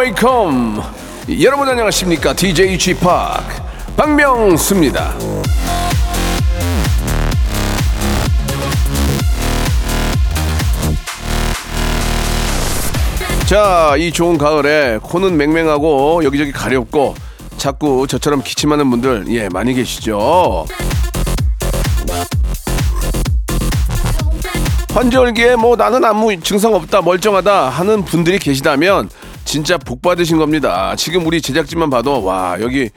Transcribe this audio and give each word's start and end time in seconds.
Welcome. 0.00 0.82
여러분 1.42 1.68
안녕하십니까? 1.68 2.32
DJ 2.32 2.78
G-Park 2.78 3.00
박명수입니다. 3.98 5.12
자, 13.44 13.94
이 13.98 14.10
좋은 14.10 14.38
가을에 14.38 14.98
코는 15.02 15.36
맹맹하고 15.36 16.24
여기저기 16.24 16.50
가렵고 16.50 17.14
자꾸 17.58 18.06
저처럼 18.06 18.42
기침하는 18.42 18.88
분들 18.88 19.26
예 19.28 19.50
많이 19.50 19.74
계시죠. 19.74 20.64
환절기에 24.94 25.56
뭐 25.56 25.76
나는 25.76 26.04
아무 26.06 26.34
증상 26.40 26.74
없다 26.74 27.02
멀쩡하다 27.02 27.68
하는 27.68 28.02
분들이 28.02 28.38
계시다면 28.38 29.10
진짜 29.50 29.76
복 29.76 30.00
받으신 30.00 30.38
겁니다. 30.38 30.94
지금 30.94 31.26
우리 31.26 31.42
제작진만 31.42 31.90
봐도 31.90 32.22
와 32.22 32.56
여기 32.60 32.88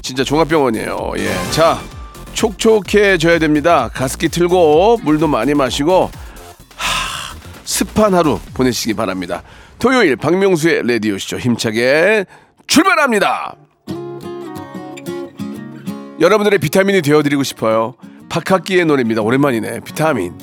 진짜 0.00 0.22
종합병원이에요. 0.22 1.14
예, 1.16 1.28
자 1.50 1.80
촉촉해져야 2.34 3.40
됩니다. 3.40 3.90
가습기 3.92 4.28
틀고 4.28 4.98
물도 5.02 5.26
많이 5.26 5.54
마시고 5.54 6.08
습한 7.64 8.14
하루 8.14 8.38
보내시기 8.54 8.94
바랍니다. 8.94 9.42
토요일 9.80 10.14
박명수의 10.14 10.86
라디오쇼 10.86 11.40
힘차게 11.40 12.26
출발합니다. 12.68 13.56
여러분들의 16.20 16.60
비타민이 16.60 17.02
되어드리고 17.02 17.42
싶어요. 17.42 17.96
박학기의 18.28 18.84
노래입니다. 18.84 19.22
오랜만이네. 19.22 19.80
비타민. 19.80 20.38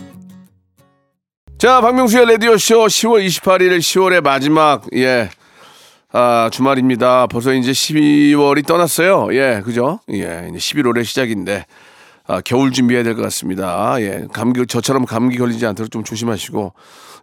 자, 1.58 1.80
박명수의 1.80 2.26
라디오쇼 2.26 2.88
10월 2.88 3.26
28일 3.26 3.80
10월의 3.80 4.22
마지막, 4.22 4.84
예. 4.94 5.30
아, 6.18 6.50
주말입니다. 6.50 7.28
벌써 7.28 7.54
이제 7.54 7.74
12월이 7.74 8.66
떠났어요. 8.66 9.28
예, 9.34 9.62
그죠? 9.66 10.00
예, 10.14 10.48
이제 10.50 10.58
11월의 10.58 11.04
시작인데, 11.04 11.66
아, 12.26 12.40
겨울 12.40 12.72
준비해야 12.72 13.04
될 13.04 13.16
것 13.16 13.22
같습니다. 13.24 13.96
예, 14.00 14.26
감기, 14.32 14.66
저처럼 14.66 15.04
감기 15.06 15.38
걸리지 15.38 15.66
않도록 15.66 15.92
좀 15.92 16.06
조심하시고, 16.06 16.72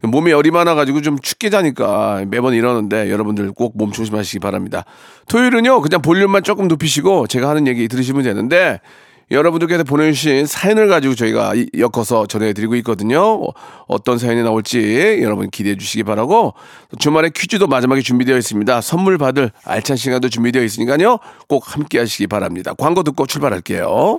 몸에 0.03 0.33
열이 0.33 0.51
많아가지고 0.51 1.01
좀 1.01 1.19
춥게 1.19 1.49
자니까 1.49 2.23
매번 2.29 2.53
이러는데 2.53 3.11
여러분들 3.11 3.53
꼭 3.53 3.73
몸 3.77 3.93
조심하시기 3.93 4.41
바랍니다. 4.41 4.85
토요일은요, 5.27 5.81
그냥 5.81 6.03
볼륨만 6.03 6.43
조금 6.43 6.69
높이시고 6.69 7.29
제가 7.29 7.49
하는 7.49 7.67
얘기 7.67 7.89
들으시면 7.89 8.25
되는데, 8.25 8.79
여러분들께서 9.33 9.85
보내주신 9.85 10.47
사연을 10.47 10.89
가지고 10.89 11.15
저희가 11.15 11.55
이- 11.55 11.67
엮어서 11.77 12.27
전해드리고 12.27 12.77
있거든요. 12.77 13.21
어, 13.21 13.53
어떤 13.89 14.19
사연이 14.19 14.43
나올지 14.43 15.19
여러분 15.23 15.51
기대해 15.51 15.77
주시기 15.77 16.05
바라고 16.05 16.55
주말에 16.99 17.31
퀴즈도 17.35 17.67
마지막에 17.67 18.01
준비되어 18.03 18.37
있습니다. 18.37 18.81
선물 18.81 19.19
받을 19.19 19.51
알찬 19.65 19.97
시간도 19.97 20.29
준비되어 20.29 20.63
있으니까요. 20.63 21.19
꼭 21.49 21.75
함께 21.75 21.99
하시기 21.99 22.27
바랍니다. 22.27 22.75
광고 22.77 23.03
듣고 23.03 23.27
출발할게요. 23.27 24.19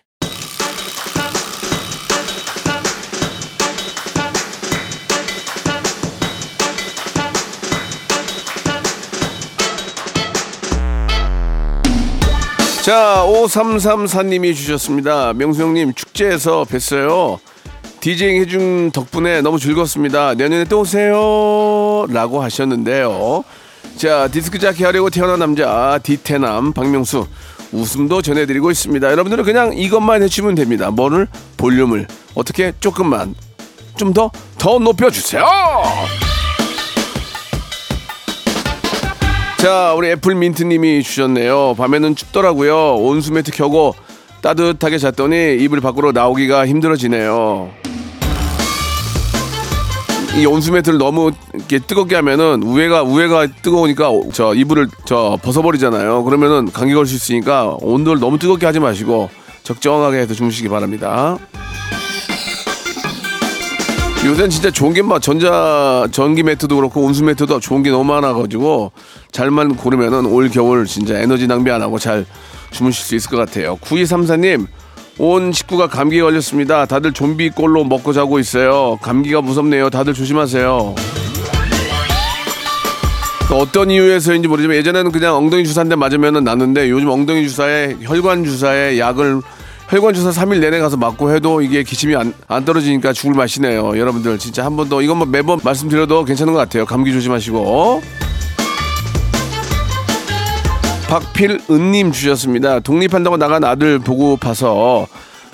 자, 12.81 13.23
5334님이 13.27 14.55
주셨습니다. 14.55 15.33
명수 15.33 15.61
형님, 15.61 15.93
축제에서 15.93 16.63
뵀어요. 16.63 17.37
디제잉 17.99 18.41
해준 18.41 18.89
덕분에 18.91 19.41
너무 19.41 19.59
즐겁습니다. 19.59 20.33
내년에 20.33 20.65
또 20.65 20.79
오세요. 20.79 22.07
라고 22.09 22.41
하셨는데요. 22.41 23.43
자, 23.97 24.27
디스크 24.29 24.57
자키 24.57 24.83
하려고 24.83 25.11
태어난 25.11 25.37
남자, 25.37 25.99
디테남, 26.01 26.73
박명수. 26.73 27.27
웃음도 27.71 28.23
전해드리고 28.23 28.71
있습니다. 28.71 29.11
여러분들은 29.11 29.43
그냥 29.43 29.73
이것만 29.77 30.23
해주면 30.23 30.55
됩니다. 30.55 30.89
뭐를? 30.89 31.27
볼륨을. 31.57 32.07
어떻게? 32.33 32.73
조금만. 32.79 33.35
좀 33.95 34.11
더, 34.11 34.31
더 34.57 34.79
높여주세요! 34.79 35.45
자, 39.61 39.93
우리 39.95 40.09
애플민트님이 40.09 41.03
주셨네요. 41.03 41.75
밤에는 41.77 42.15
춥더라고요. 42.15 42.95
온수매트 42.95 43.51
켜고 43.51 43.93
따뜻하게 44.41 44.97
잤더니 44.97 45.57
이불 45.59 45.81
밖으로 45.81 46.11
나오기가 46.11 46.65
힘들어지네요. 46.65 47.69
이 50.39 50.45
온수매트를 50.45 50.97
너무 50.97 51.31
이렇게 51.53 51.77
뜨겁게 51.77 52.15
하면은 52.15 52.63
우회가 52.63 53.03
우회가 53.03 53.47
뜨거우니까 53.61 54.09
저 54.33 54.55
이불을 54.55 54.87
저 55.05 55.37
벗어버리잖아요. 55.43 56.23
그러면은 56.23 56.71
감기 56.71 56.95
걸수 56.95 57.13
있으니까 57.13 57.75
온도를 57.81 58.19
너무 58.19 58.39
뜨겁게 58.39 58.65
하지 58.65 58.79
마시고 58.79 59.29
적정하게 59.61 60.17
해서 60.19 60.33
주무시기 60.33 60.69
바랍니다. 60.69 61.37
요새는 64.23 64.51
진짜 64.51 64.69
좋은 64.69 64.93
게 64.93 65.01
막 65.01 65.19
전자 65.19 66.07
전기 66.11 66.43
매트도 66.43 66.75
그렇고 66.75 67.01
온수 67.01 67.23
매트도 67.23 67.59
좋은 67.59 67.81
게 67.81 67.89
너무 67.89 68.03
많아가지고 68.03 68.91
잘만 69.31 69.75
고르면은 69.75 70.25
올 70.25 70.49
겨울 70.49 70.85
진짜 70.85 71.17
에너지 71.19 71.47
낭비 71.47 71.71
안 71.71 71.81
하고 71.81 71.97
잘 71.99 72.25
주무실 72.71 73.03
수 73.03 73.15
있을 73.15 73.29
것 73.29 73.37
같아요. 73.37 73.77
9234님 73.77 74.67
온 75.17 75.51
식구가 75.51 75.87
감기에 75.87 76.21
걸렸습니다. 76.21 76.85
다들 76.85 77.13
좀비 77.13 77.51
꼴로 77.51 77.83
먹고 77.85 78.13
자고 78.13 78.39
있어요. 78.39 78.97
감기가 79.01 79.41
무섭네요. 79.41 79.89
다들 79.89 80.13
조심하세요. 80.13 80.95
또 83.49 83.57
어떤 83.57 83.91
이유에서인지 83.91 84.47
모르지만 84.47 84.77
예전에는 84.77 85.11
그냥 85.11 85.35
엉덩이 85.35 85.65
주사 85.65 85.81
한 85.81 85.89
대 85.89 85.95
맞으면 85.95 86.43
낫는데 86.43 86.89
요즘 86.89 87.09
엉덩이 87.09 87.47
주사에 87.49 87.97
혈관 88.01 88.45
주사에 88.45 88.97
약을 88.97 89.41
혈관 89.89 90.13
주사 90.13 90.29
3일 90.29 90.59
내내 90.61 90.79
가서 90.79 90.95
맞고 90.95 91.35
해도 91.35 91.61
이게 91.61 91.83
기침이 91.83 92.15
안, 92.15 92.33
안 92.47 92.63
떨어지니까 92.63 93.11
죽을 93.11 93.35
맛이네요. 93.35 93.97
여러분들 93.99 94.39
진짜 94.39 94.63
한 94.63 94.77
번더뭐 94.77 95.25
매번 95.25 95.59
말씀드려도 95.61 96.23
괜찮은 96.23 96.53
것 96.53 96.59
같아요. 96.59 96.85
감기 96.85 97.11
조심하시고. 97.11 98.01
박필은님 101.11 102.13
주셨습니다. 102.13 102.79
독립한다고 102.79 103.35
나간 103.35 103.65
아들 103.65 103.99
보고 103.99 104.37
봐서 104.37 105.07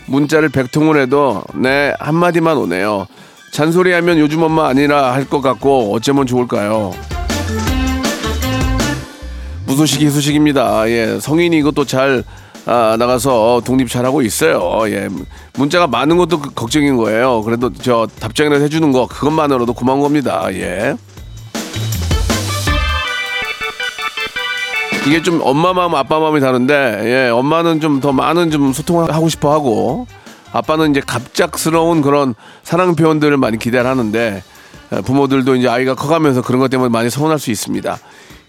문자를 0.06 0.50
100통을 0.50 1.02
해도 1.02 1.44
네 1.56 1.96
한마디만 2.00 2.56
오네요. 2.58 3.08
잔소리하면 3.52 4.20
요즘 4.20 4.44
엄마 4.44 4.68
아니라 4.68 5.14
할 5.14 5.26
것 5.26 5.42
같고 5.42 5.96
어쩌면 5.96 6.28
좋을까요? 6.28 6.94
무소식이 9.66 10.06
희소식입니다. 10.06 10.88
예, 10.92 11.18
성인이 11.20 11.58
이것도 11.58 11.86
잘 11.86 12.24
아, 12.68 12.96
나가서 13.00 13.64
독립 13.66 13.90
잘하고 13.90 14.22
있어요. 14.22 14.84
예, 14.92 15.10
문자가 15.56 15.88
많은 15.88 16.18
것도 16.18 16.40
그- 16.40 16.54
걱정인 16.54 16.98
거예요. 16.98 17.42
그래도 17.42 17.74
저 17.74 18.08
답장이라도 18.20 18.64
해주는 18.64 18.92
거 18.92 19.08
그것만으로도 19.08 19.74
고마운 19.74 20.02
겁니다. 20.02 20.46
예. 20.52 20.96
이게 25.08 25.22
좀 25.22 25.40
엄마 25.42 25.74
마음 25.74 25.96
아빠 25.96 26.20
마음이 26.20 26.40
다른데 26.42 27.02
예, 27.06 27.30
엄마는 27.30 27.80
좀 27.80 27.98
더 28.02 28.12
많은 28.12 28.52
좀 28.52 28.74
소통을 28.74 29.14
하고 29.14 29.28
싶어 29.30 29.52
하고 29.52 30.06
아빠는 30.52 30.92
이제 30.92 31.02
갑작스러운 31.06 32.02
그런 32.02 32.36
사랑 32.64 32.96
표현들을 32.96 33.36
많이 33.38 33.58
기대를 33.58 33.90
하는데 33.90 34.44
예, 34.94 35.02
부모들도 35.02 35.56
이제 35.56 35.68
아이가 35.70 35.96
커가면서 35.96 36.42
그런 36.42 36.60
것 36.60 36.70
때문에 36.70 36.90
많이 36.90 37.10
서운할 37.10 37.40
수 37.40 37.52
있습니다. 37.52 37.98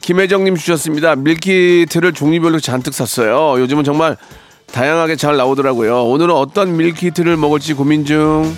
김혜정님 0.00 0.56
주셨습니다. 0.56 1.16
밀키트를 1.16 2.12
종류별로 2.12 2.60
잔뜩 2.60 2.92
샀어요. 2.94 3.60
요즘은 3.60 3.84
정말 3.84 4.16
다양하게 4.72 5.16
잘 5.16 5.36
나오더라고요. 5.36 6.04
오늘은 6.04 6.34
어떤 6.34 6.76
밀키트를 6.76 7.36
먹을지 7.36 7.74
고민 7.74 8.04
중. 8.04 8.54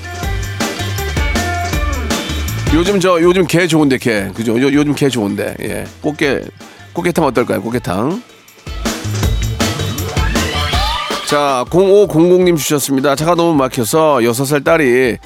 요즘 2.74 3.00
저 3.00 3.20
요즘 3.20 3.46
게 3.46 3.66
좋은데 3.66 3.98
게 3.98 4.30
그죠? 4.34 4.52
요, 4.60 4.72
요즘 4.72 4.94
게 4.94 5.08
좋은데 5.08 5.56
예 5.62 5.84
꽃게 6.02 6.42
꽃게탕 6.92 7.24
어떨까요? 7.24 7.62
꽃게탕. 7.62 8.22
자, 11.28 11.64
0500님 11.70 12.56
주셨습니다. 12.56 13.14
차가 13.14 13.34
너무 13.34 13.54
막혀서 13.54 14.18
6살 14.22 14.64
딸이 14.64 15.18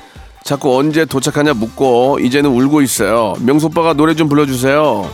자꾸 0.45 0.77
언제 0.77 1.07
도착하냐 1.07 1.55
묻고 1.55 2.19
이제는 2.21 2.51
울고 2.51 2.83
있어요. 2.83 3.35
명수 3.41 3.67
오빠가 3.67 3.95
노래 3.95 4.15
좀 4.15 4.29
불러주세요. 4.29 5.11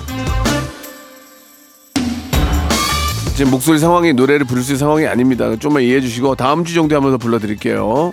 지금 3.36 3.52
목소리 3.52 3.78
상황이 3.78 4.12
노래를 4.12 4.44
부를 4.44 4.62
수 4.62 4.72
있는 4.72 4.80
상황이 4.80 5.06
아닙니다. 5.06 5.54
좀만 5.56 5.84
이해해 5.84 6.00
주시고 6.00 6.34
다음 6.34 6.64
주 6.64 6.74
정도에 6.74 6.96
한번 6.96 7.12
더 7.12 7.18
불러드릴게요. 7.18 8.12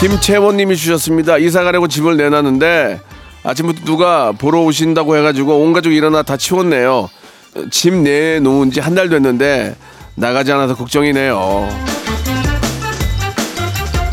김채원님이 0.00 0.76
주셨습니다. 0.76 1.38
이사 1.38 1.62
가려고 1.62 1.86
집을 1.86 2.16
내놨는데 2.16 3.00
아침부터 3.42 3.84
누가 3.84 4.32
보러 4.32 4.60
오신다고 4.62 5.16
해가지고 5.16 5.58
온 5.58 5.72
가족 5.72 5.92
일어나 5.92 6.22
다 6.22 6.36
치웠네요. 6.36 7.08
집 7.70 7.94
내놓은 7.94 8.70
지 8.70 8.80
한 8.80 8.94
달 8.94 9.08
됐는데 9.08 9.74
나가지 10.14 10.52
않아서 10.52 10.74
걱정이네요. 10.74 11.68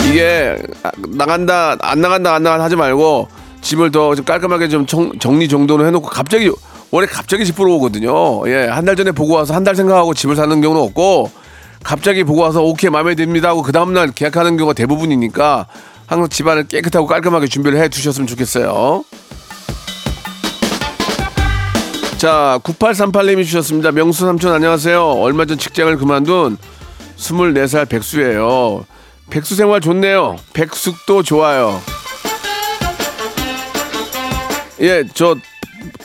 이게 0.10 0.56
아, 0.84 0.92
나간다 1.10 1.76
안 1.82 2.00
나간다 2.02 2.34
안 2.36 2.44
나간다 2.44 2.64
하지 2.64 2.76
말고 2.76 3.28
집을 3.62 3.92
더 3.92 4.16
좀 4.16 4.24
깔끔하게 4.24 4.68
좀 4.70 4.86
정, 4.86 5.18
정리 5.20 5.48
정돈을 5.48 5.86
해놓고 5.88 6.08
갑자기 6.08 6.50
원래 6.92 7.08
갑자기 7.08 7.46
집 7.46 7.56
보러 7.56 7.74
오거든요. 7.74 8.48
예, 8.48 8.68
한 8.68 8.86
달 8.86 8.96
전에 8.96 9.12
보고 9.12 9.34
와서 9.34 9.54
한 9.56 9.64
달 9.64 9.76
생각하고 9.76 10.14
집을 10.14 10.36
사는 10.36 10.62
경우는 10.62 10.82
없고 10.84 11.32
갑자기 11.84 12.24
보고 12.24 12.42
와서 12.42 12.62
오케이 12.64 12.90
마음에 12.90 13.16
듭니다 13.16 13.50
하고 13.50 13.64
그 13.64 13.72
다음날 13.72 14.12
계약하는 14.12 14.58
경우가 14.58 14.74
대부분이니까 14.74 15.66
항상 16.08 16.30
집안을 16.30 16.68
깨끗하고 16.68 17.08
깔끔하게 17.08 17.48
준비를 17.48 17.80
해 17.80 17.88
두셨으면 17.90 18.28
좋겠어요. 18.28 19.04
자, 22.18 22.60
9838님이 22.64 23.44
주셨습니다. 23.44 23.92
명수 23.92 24.26
삼촌 24.26 24.54
안녕하세요. 24.54 25.04
얼마 25.04 25.46
전 25.46 25.58
직장을 25.58 25.96
그만둔 25.98 26.58
24살 27.18 27.90
백수예요. 27.90 28.86
백수 29.30 29.56
생활 29.56 29.82
좋네요. 29.82 30.38
백숙도 30.54 31.24
좋아요. 31.24 31.82
예, 34.82 35.04
저, 35.14 35.36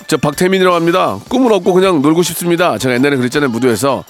저 0.06 0.17
박태민이라고 0.17 0.75
합니다. 0.75 1.19
꿈은 1.29 1.52
없고 1.52 1.75
그냥 1.75 2.02
놀고 2.02 2.23
싶습니다. 2.23 2.79
제가 2.79 2.94
옛날에 2.94 3.17
그랬잖아요. 3.17 3.50
무도에서. 3.50 4.05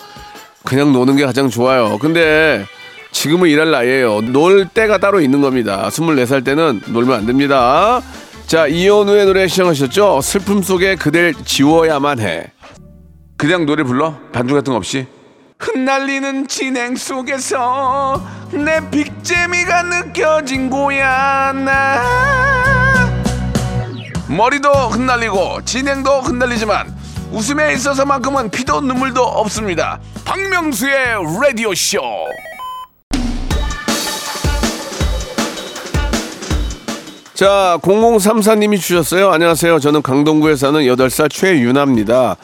그냥 0.64 0.92
노는 0.92 1.16
게 1.16 1.24
가장 1.24 1.48
좋아요. 1.48 1.98
근데 1.98 2.64
지금은 3.12 3.48
일할 3.48 3.70
나이에요. 3.70 4.20
놀 4.22 4.66
때가 4.66 4.98
따로 4.98 5.20
있는 5.20 5.40
겁니다. 5.40 5.88
24살 5.88 6.44
때는 6.44 6.82
놀면 6.86 7.20
안 7.20 7.26
됩니다. 7.26 8.00
자, 8.46 8.66
이현우의 8.66 9.26
노래 9.26 9.46
시청하셨죠? 9.46 10.20
슬픔 10.22 10.62
속에 10.62 10.96
그댈 10.96 11.34
지워야만 11.44 12.20
해. 12.20 12.52
그냥 13.36 13.66
노래 13.66 13.82
불러? 13.82 14.16
반주 14.32 14.54
같은 14.54 14.72
거 14.72 14.76
없이? 14.76 15.06
흩날리는 15.60 16.48
진행 16.48 16.96
속에서 16.96 18.26
내 18.50 18.80
빅재미가 18.90 19.82
느껴진 19.82 20.70
거야 20.70 21.52
나 21.52 22.02
머리도 24.26 24.70
흩날리고 24.70 25.62
진행도 25.66 26.22
흩날리지만 26.22 26.96
웃음에 27.30 27.74
있어서만큼은 27.74 28.50
피도 28.50 28.80
눈물도 28.80 29.22
없습니다 29.22 30.00
박명수의 30.24 31.16
라디오 31.42 31.74
쇼 31.74 32.00
자, 37.40 37.78
0034님이 37.80 38.78
주셨어요. 38.78 39.30
안녕하세요. 39.30 39.78
저는 39.78 40.02
강동구에 40.02 40.56
사는 40.56 40.78
8살 40.78 41.30
최윤아입니다. 41.30 42.36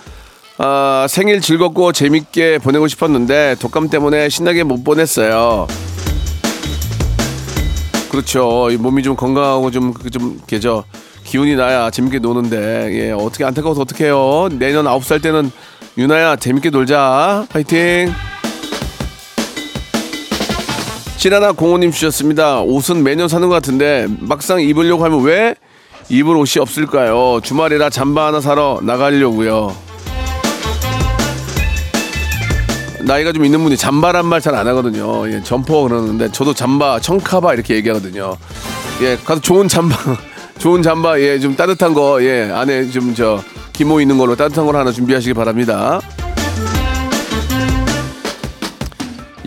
아, 0.57 1.07
생일 1.07 1.43
즐겁고 1.43 1.93
재밌게 1.93 2.61
보내고 2.61 2.89
싶었는데 2.89 3.57
독감 3.61 3.91
때문에 3.91 4.31
신나게 4.31 4.63
못 4.63 4.85
보냈어요. 4.85 5.67
그렇죠. 8.09 8.71
이 8.71 8.79
몸이 8.79 9.03
좀 9.03 9.17
건강하고 9.17 9.71
좀, 9.71 9.93
그 9.93 10.09
좀, 10.09 10.41
개저 10.47 10.85
기운이 11.25 11.57
나야 11.57 11.91
재밌게 11.91 12.21
노는데, 12.21 12.89
예, 12.93 13.13
어떻게 13.13 13.45
안타까워서 13.45 13.83
어떡해요. 13.83 14.49
내년 14.53 14.87
9살 14.87 15.21
때는 15.21 15.53
윤아야, 15.99 16.37
재밌게 16.37 16.71
놀자. 16.71 17.45
파이팅! 17.51 18.15
신하나 21.17 21.53
공호님 21.53 21.91
주셨습니다. 21.93 22.61
옷은 22.61 23.03
매년 23.03 23.29
사는 23.29 23.49
것 23.49 23.55
같은데 23.55 24.07
막상 24.21 24.61
입으려고 24.61 25.05
하면 25.05 25.23
왜 25.23 25.55
입을 26.09 26.37
옷이 26.37 26.61
없을까요? 26.61 27.41
주말이라 27.43 27.91
잠바 27.91 28.27
하나 28.29 28.41
사러 28.41 28.81
나가려고요. 28.83 29.75
나이가 33.01 33.33
좀 33.33 33.45
있는 33.45 33.63
분이 33.63 33.77
잠바란 33.77 34.27
말 34.27 34.41
잘 34.41 34.55
안 34.57 34.67
하거든요. 34.69 35.29
예, 35.33 35.41
점퍼 35.43 35.83
그러는데 35.83 36.31
저도 36.33 36.55
잠바, 36.55 37.01
청카바 37.01 37.55
이렇게 37.55 37.75
얘기하거든요. 37.77 38.37
예, 39.03 39.17
가서 39.25 39.41
좋은 39.41 39.69
잠바, 39.69 39.97
좋은 40.59 40.83
잠바, 40.83 41.21
예, 41.21 41.39
좀 41.39 41.55
따뜻한 41.57 41.95
거, 41.95 42.23
예, 42.23 42.51
안에 42.53 42.91
좀 42.91 43.15
저 43.15 43.41
기모 43.73 44.01
있는 44.01 44.19
걸로 44.19 44.35
따뜻한 44.35 44.67
걸 44.67 44.75
하나 44.77 44.91
준비하시기 44.91 45.35
바랍니다. 45.35 46.01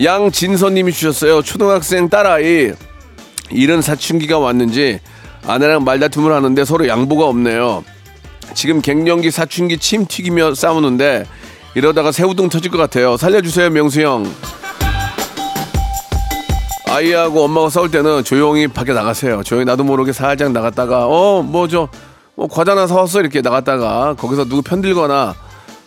양진선님이 0.02 0.92
주셨어요. 0.92 1.42
초등학생 1.42 2.08
딸아이 2.08 2.72
이른 3.50 3.82
사춘기가 3.82 4.38
왔는지 4.38 5.00
아내랑 5.46 5.84
말다툼을 5.84 6.32
하는데 6.32 6.64
서로 6.64 6.88
양보가 6.88 7.26
없네요. 7.26 7.84
지금 8.54 8.80
갱년기 8.80 9.30
사춘기 9.30 9.78
침 9.78 10.06
튀기며 10.06 10.54
싸우는데 10.54 11.26
이러다가 11.74 12.12
새우등 12.12 12.48
터질 12.48 12.70
것 12.70 12.78
같아요. 12.78 13.16
살려주세요, 13.16 13.70
명수 13.70 14.00
형. 14.00 14.32
아이하고 16.88 17.44
엄마가 17.44 17.70
싸울 17.70 17.90
때는 17.90 18.24
조용히 18.24 18.66
밖에 18.66 18.92
나가세요. 18.92 19.42
조용히 19.44 19.64
나도 19.64 19.84
모르게 19.84 20.12
살짝 20.12 20.50
나갔다가 20.50 21.06
어 21.06 21.42
뭐저 21.42 21.88
뭐 22.34 22.48
과자 22.48 22.72
하나 22.72 22.86
사왔어 22.86 23.20
이렇게 23.20 23.42
나갔다가 23.42 24.14
거기서 24.18 24.46
누구 24.46 24.62
편들거나 24.62 25.34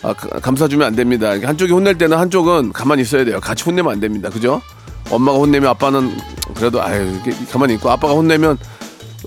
아, 0.04 0.14
가- 0.14 0.40
감싸주면 0.40 0.86
안 0.88 0.96
됩니다. 0.96 1.32
한쪽이 1.44 1.72
혼낼 1.72 1.98
때는 1.98 2.18
한쪽은 2.18 2.74
가만히 2.74 3.02
있어야 3.04 3.24
돼요. 3.26 3.40
같이 3.40 3.64
혼내면 3.64 3.92
안 3.94 4.00
됩니다. 4.00 4.30
그죠? 4.30 4.62
엄마가 5.10 5.38
혼내면 5.38 5.70
아빠는 5.70 6.16
그래도 6.56 6.82
아유 6.82 7.08
가만히 7.52 7.74
있고 7.76 7.90
아빠가 7.90 8.14
혼내면 8.14 8.58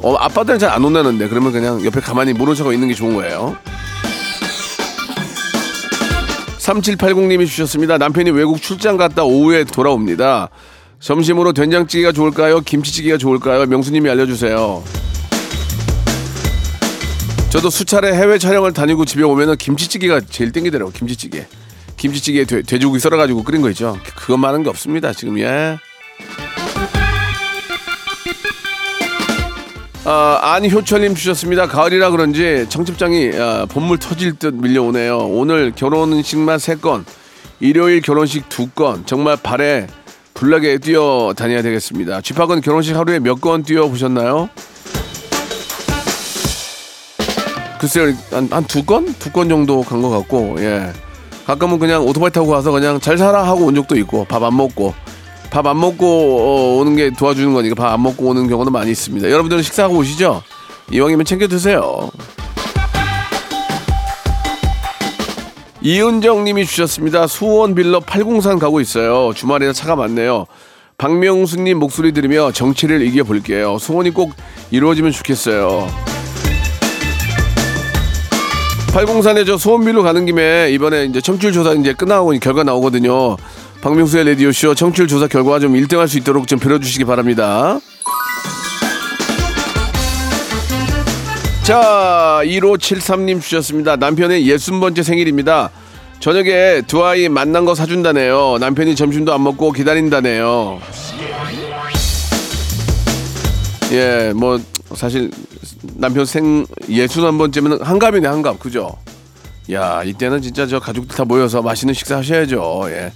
어, 0.03 0.15
아빠들은 0.17 0.59
잘 0.59 0.71
안 0.71 0.83
혼나는데 0.85 1.29
그러면 1.29 1.53
그냥 1.53 1.85
옆에 1.85 2.01
가만히 2.01 2.33
모른 2.35 2.55
척하고 2.55 2.73
있는 2.73 2.89
게 2.89 2.95
좋은 2.95 3.15
거예요. 3.15 3.57
3780님이 6.59 7.47
주셨습니다. 7.47 7.97
남편이 7.99 8.31
외국 8.31 8.61
출장 8.61 8.97
갔다 8.97 9.25
오후에 9.25 9.65
돌아옵니다. 9.65 10.49
점심으로 10.99 11.53
된장찌개가 11.53 12.13
좋을까요? 12.13 12.61
김치찌개가 12.61 13.19
좋을까요? 13.19 13.67
명수님이 13.67 14.11
알려주세요. 14.11 14.83
저도 17.51 17.71
수차례 17.71 18.13
해외 18.13 18.39
촬영을 18.39 18.73
다니고 18.73 19.05
집에 19.05 19.23
오면은 19.23 19.57
김치찌개가 19.57 20.21
제일 20.29 20.53
땡기더라고 20.53 20.91
김치찌개. 20.91 21.47
김치찌개에 21.97 22.45
돼, 22.45 22.63
돼지고기 22.63 22.99
썰어가지고 22.99 23.43
끓인 23.45 23.63
거 23.63 23.71
있죠. 23.71 23.97
그것만 24.17 24.53
한 24.55 24.63
게 24.63 24.69
없습니다 24.69 25.13
지금 25.13 25.39
예. 25.39 25.79
아, 30.05 30.39
안효철님 30.43 31.15
주셨습니다. 31.15 31.67
가을이라 31.67 32.11
그런지 32.11 32.67
청첩장이 32.69 33.31
아, 33.39 33.67
봄물 33.69 33.99
터질 33.99 34.35
듯 34.35 34.55
밀려오네요. 34.55 35.19
오늘 35.19 35.73
결혼식만 35.75 36.59
세 36.59 36.75
건, 36.77 37.05
일요일 37.61 38.03
결혼식 38.03 38.49
두 38.51 38.69
건. 38.69 39.05
정말 39.07 39.37
발에 39.43 39.87
불나게 40.35 40.79
뛰어 40.79 41.33
다녀야 41.35 41.63
되겠습니다. 41.63 42.21
쥐팍은 42.21 42.61
결혼식 42.61 42.95
하루에 42.95 43.19
몇 43.19 43.41
건 43.41 43.63
뛰어 43.63 43.89
보셨나요? 43.89 44.51
글쎄요, 47.79 48.15
한, 48.31 48.49
한두 48.51 48.85
건? 48.85 49.15
두 49.19 49.31
건 49.33 49.49
정도 49.49 49.83
간 49.83 50.01
것 50.03 50.11
같고, 50.11 50.57
예. 50.61 50.91
가끔은 51.47 51.79
그냥 51.79 52.03
오토바이 52.07 52.31
타고 52.31 52.49
가서 52.49 52.71
그냥 52.73 52.99
잘 53.01 53.17
살아 53.19 53.47
하고 53.47 53.67
온 53.67 53.75
적도 53.75 53.97
있고, 53.97 54.25
밥 54.25 54.43
안 54.43 54.57
먹고. 54.57 54.95
밥 55.51 55.67
안 55.67 55.79
먹고 55.81 56.05
어, 56.07 56.81
오는 56.81 56.97
게 56.97 57.11
도와주는 57.11 57.53
거니까 57.55 57.75
밥 57.77 57.93
안 57.93 58.03
먹고 58.03 58.27
오는 58.27 58.49
경우도 58.49 58.71
많이 58.71 58.91
있습니다. 58.91 59.31
여러분들은 59.31 59.63
식사하고 59.63 59.97
오시죠? 59.97 60.43
이왕이면 60.91 61.25
챙겨 61.25 61.47
드세요. 61.49 62.11
이은정 65.81 66.45
님이 66.45 66.67
주셨습니다. 66.67 67.27
수원 67.29 67.75
빌러 67.75 68.01
803 68.01 68.59
가고 68.59 68.81
있어요. 68.81 69.33
주말이라 69.35 69.73
차가 69.73 69.95
많네요. 69.95 70.47
박명수 70.99 71.61
님 71.61 71.79
목소리 71.79 72.13
들으며 72.13 72.51
정치를 72.51 73.03
이겨볼게요. 73.03 73.79
소원이 73.79 74.11
꼭 74.11 74.33
이루어지면 74.71 75.13
좋겠어요. 75.13 75.87
803에 78.97 79.45
저 79.45 79.59
소원빌로 79.59 80.03
가는 80.03 80.25
김에 80.25 80.71
이번에 80.71 81.05
이제 81.05 81.21
청취율 81.21 81.53
조사 81.53 81.75
이제 81.75 81.93
끝나고 81.93 82.31
결과 82.41 82.65
나오거든요. 82.65 83.37
박명수의 83.83 84.25
라디오 84.25 84.51
쇼 84.53 84.75
청취율 84.75 85.07
조사 85.07 85.27
결과 85.27 85.59
좀 85.59 85.75
1등 85.75 85.99
할 85.99 86.09
수 86.09 86.17
있도록 86.17 86.49
좀 86.49 86.59
빌어주시기 86.59 87.05
바랍니다. 87.05 87.79
자, 91.63 92.41
1573님 92.45 93.43
주셨습니다. 93.43 93.97
남편의 93.97 94.47
60번째 94.47 95.03
생일입니다. 95.03 95.69
저녁에 96.21 96.81
두 96.87 97.05
아이 97.05 97.29
만난 97.29 97.67
거 97.67 97.75
사준다네요. 97.75 98.57
남편이 98.61 98.97
점심도 98.97 99.35
안 99.35 99.43
먹고 99.43 99.73
기다린다네요. 99.73 100.81
예, 103.93 104.33
뭐 104.35 104.59
사실 104.95 105.31
남편 105.95 106.25
생 106.25 106.67
예순 106.89 107.25
한 107.25 107.39
번쯤은 107.39 107.83
한갑이네 107.83 108.29
한갑 108.29 108.61
그죠? 108.61 108.97
야 109.73 110.03
이때는 110.05 110.43
진짜 110.43 110.67
저 110.67 110.79
가족들 110.79 111.17
다 111.17 111.25
모여서 111.25 111.63
맛있는 111.63 111.95
식사 111.95 112.19
하셔야죠. 112.19 112.85
예. 112.91 113.13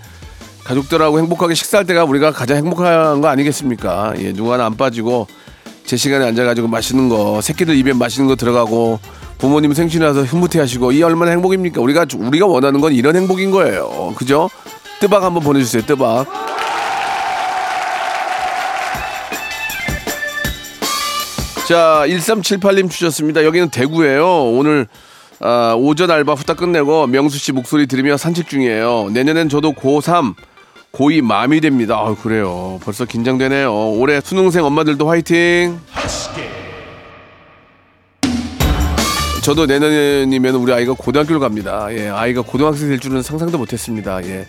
가족들하고 0.65 1.19
행복하게 1.19 1.55
식사할 1.55 1.87
때가 1.87 2.05
우리가 2.05 2.33
가장 2.33 2.57
행복한 2.59 3.21
거 3.21 3.29
아니겠습니까? 3.29 4.15
예, 4.19 4.33
누구 4.33 4.53
하나 4.53 4.67
안 4.67 4.77
빠지고 4.77 5.27
제 5.85 5.97
시간에 5.97 6.25
앉아가지고 6.27 6.69
맛있는 6.69 7.09
거 7.09 7.41
새끼들 7.41 7.77
입에 7.77 7.93
맛있는 7.93 8.29
거 8.29 8.37
들어가고 8.37 9.01
부모님 9.39 9.73
생신이라서 9.73 10.23
흐뭇해하시고 10.23 10.93
이 10.93 11.03
얼마나 11.03 11.31
행복입니까? 11.33 11.81
우리가 11.81 12.07
우리가 12.15 12.47
원하는 12.47 12.81
건 12.81 12.93
이런 12.93 13.17
행복인 13.17 13.51
거예요. 13.51 14.13
그죠? 14.17 14.51
뜨박 15.01 15.23
한번 15.23 15.43
보내주세요. 15.43 15.83
뜨박. 15.87 16.50
자, 21.71 22.03
1378님 22.09 22.91
주셨습니다. 22.91 23.45
여기는 23.45 23.69
대구예요. 23.69 24.51
오늘 24.51 24.89
아, 25.39 25.73
오전 25.79 26.11
알바 26.11 26.35
후딱 26.35 26.57
끝내고 26.57 27.07
명수 27.07 27.39
씨 27.39 27.53
목소리 27.53 27.87
들으며 27.87 28.17
산책 28.17 28.49
중이에요. 28.49 29.11
내년엔 29.13 29.49
저도 29.49 29.75
고3, 29.75 30.35
고2 30.93 31.23
맘이 31.23 31.61
됩니다. 31.61 31.95
아, 31.97 32.17
그래요. 32.21 32.81
벌써 32.83 33.05
긴장되네요. 33.05 33.93
올해 33.93 34.21
수능생 34.21 34.65
엄마들도 34.65 35.09
화이팅! 35.09 35.79
저도 39.45 39.67
내년이면 39.67 40.57
우리 40.57 40.73
아이가 40.73 40.95
고등학교를 40.95 41.39
갑니다. 41.39 41.87
예, 41.93 42.09
아이가 42.09 42.43
고등학생 42.43 42.89
될 42.89 42.99
줄은 42.99 43.23
상상도 43.23 43.59
못했습니다. 43.59 44.21
예. 44.25 44.49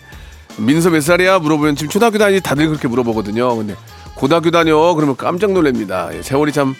민서 0.56 0.90
몇 0.90 1.00
살이야? 1.00 1.38
물어보면 1.38 1.76
지금 1.76 1.88
초등학교 1.88 2.18
다니 2.18 2.40
다들 2.40 2.66
그렇게 2.66 2.88
물어보거든요. 2.88 3.56
근데 3.58 3.76
고등학교 4.16 4.50
다녀? 4.50 4.76
그러면 4.94 5.16
깜짝 5.16 5.52
놀랍니다. 5.52 6.10
예, 6.14 6.20
세월이 6.20 6.50
참 6.50 6.74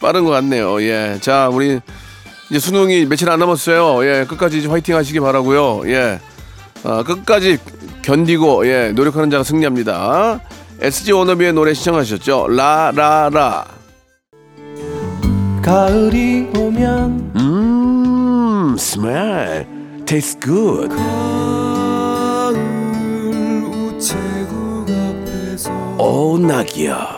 빠른 0.00 0.24
것 0.24 0.30
같네요. 0.30 0.80
예, 0.82 1.18
자 1.20 1.48
우리 1.48 1.80
이제 2.50 2.58
수능이 2.58 3.06
며칠 3.06 3.28
안 3.30 3.38
남았어요. 3.38 4.04
예, 4.06 4.24
끝까지 4.26 4.66
화이팅 4.66 4.96
하시기 4.96 5.20
바라고요. 5.20 5.82
예, 5.90 6.18
아, 6.84 7.02
끝까지 7.02 7.58
견디고 8.02 8.66
예 8.66 8.92
노력하는 8.92 9.30
자가 9.30 9.44
승리합니다. 9.44 10.40
SG 10.80 11.12
워너비의 11.12 11.52
노래 11.52 11.74
시청하셨죠? 11.74 12.48
라라라. 12.48 13.66
가을이 15.62 16.48
오면 16.56 17.32
음, 17.36 18.76
good. 20.40 20.94
우체국 23.66 24.86
앞에서 24.88 25.70
오 25.98 26.38
낙이야. 26.38 27.17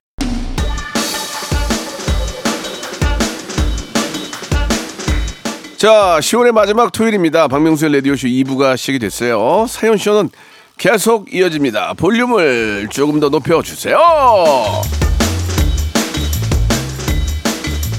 자, 5.81 6.19
10월의 6.19 6.51
마지막 6.51 6.91
토요일입니다. 6.91 7.47
박명수의 7.47 7.91
라디오쇼 7.91 8.27
2부가 8.27 8.77
시작이 8.77 8.99
됐어요. 8.99 9.65
사연쇼는 9.67 10.29
계속 10.77 11.33
이어집니다. 11.33 11.95
볼륨을 11.95 12.87
조금 12.91 13.19
더 13.19 13.29
높여주세요. 13.29 13.97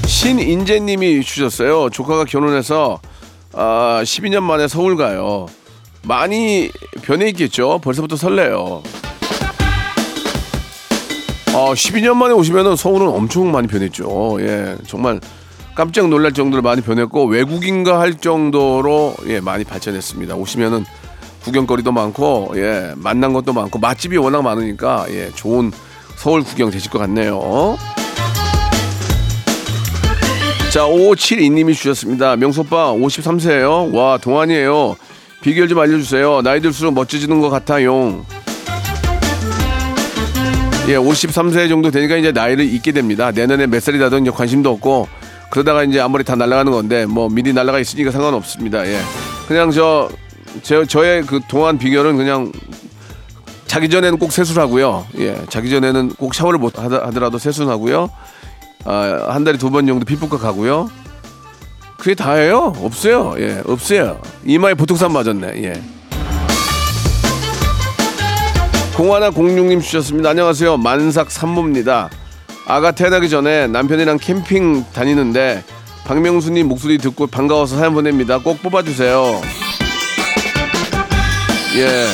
신인재님이 0.05 1.25
주셨어요. 1.25 1.89
조카가 1.89 2.23
결혼해서 2.23 3.01
아, 3.51 3.99
12년 4.05 4.43
만에 4.43 4.69
서울 4.69 4.95
가요. 4.95 5.47
많이 6.03 6.71
변해 7.01 7.27
있겠죠. 7.27 7.79
벌써부터 7.83 8.15
설레요. 8.15 8.81
아, 11.47 11.73
12년 11.73 12.13
만에 12.13 12.33
오시면은 12.33 12.77
서울은 12.77 13.09
엄청 13.09 13.51
많이 13.51 13.67
변했죠. 13.67 14.37
예, 14.39 14.77
정말 14.87 15.19
깜짝 15.75 16.07
놀랄 16.07 16.33
정도로 16.33 16.61
많이 16.61 16.81
변했고 16.81 17.25
외국인가 17.25 17.99
할 17.99 18.13
정도로 18.13 19.15
예 19.27 19.39
많이 19.39 19.63
발전했습니다. 19.63 20.35
오시면은 20.35 20.85
구경거리도 21.43 21.91
많고 21.91 22.53
예 22.55 22.93
만난 22.95 23.33
것도 23.33 23.53
많고 23.53 23.79
맛집이 23.79 24.17
워낙 24.17 24.41
많으니까 24.43 25.05
예 25.09 25.29
좋은 25.31 25.71
서울 26.15 26.43
구경 26.43 26.69
되실 26.69 26.91
것 26.91 26.99
같네요. 26.99 27.77
자, 30.71 30.87
5572님이 30.87 31.75
주셨습니다. 31.75 32.35
명소빠 32.35 32.93
53세예요. 32.93 33.93
와, 33.93 34.17
동안이에요. 34.17 34.95
비결 35.41 35.67
좀 35.67 35.77
알려주세요. 35.77 36.41
나이 36.41 36.61
들수록 36.61 36.95
멋져지는 36.95 37.41
것 37.41 37.51
같아요. 37.51 38.25
예, 40.87 40.95
53세 40.95 41.69
정도 41.69 41.91
되니까 41.91 42.17
이제 42.17 42.31
나이를 42.31 42.65
잊게 42.65 42.91
됩니다. 42.91 43.29
내년에 43.29 43.67
몇 43.67 43.83
살이라든 43.83 44.23
이제 44.23 44.31
관심도 44.31 44.71
없고 44.71 45.07
그러다가 45.53 45.83
이제 45.83 45.99
아무리 45.99 46.23
다 46.23 46.35
날아가는 46.35 46.71
건데 46.71 47.05
뭐 47.05 47.29
미리 47.29 47.53
날아가 47.53 47.77
있으니까 47.77 48.09
상관없습니다. 48.09 48.87
예, 48.87 48.99
그냥 49.47 49.69
저, 49.69 50.09
저 50.63 50.83
저의 50.83 51.21
그 51.21 51.41
동안 51.47 51.77
비결은 51.77 52.17
그냥 52.17 52.51
자기 53.67 53.87
전에는 53.87 54.17
꼭 54.17 54.31
세수하고요. 54.31 55.05
예, 55.19 55.39
자기 55.49 55.69
전에는 55.69 56.13
꼭 56.17 56.33
샤워를 56.33 56.57
못 56.57 56.73
하더- 56.73 57.03
하더라도 57.05 57.37
세수하고요. 57.37 58.09
아, 58.85 59.27
한 59.29 59.43
달에 59.43 59.59
두 59.59 59.69
번 59.69 59.85
정도 59.85 60.05
피부과 60.05 60.39
가고요. 60.39 60.89
그게 61.99 62.15
다예요? 62.15 62.73
없어요. 62.81 63.35
예, 63.37 63.61
없어요. 63.67 64.19
이마에 64.45 64.73
보톡스 64.73 65.03
안 65.03 65.13
맞았네. 65.13 65.63
예. 65.65 65.83
공하나 68.97 69.29
공룡님 69.29 69.81
주셨습니다. 69.81 70.31
안녕하세요. 70.31 70.77
만삭 70.77 71.29
산모입니다. 71.29 72.09
아가 72.65 72.91
태어나기 72.91 73.29
전에 73.29 73.67
남편이랑 73.67 74.17
캠핑 74.19 74.85
다니는데 74.93 75.63
박명수님 76.05 76.67
목소리 76.67 76.97
듣고 76.97 77.27
반가워서 77.27 77.77
사연 77.77 77.93
보냅니다. 77.93 78.37
꼭 78.39 78.61
뽑아주세요. 78.61 79.41
예. 81.77 82.05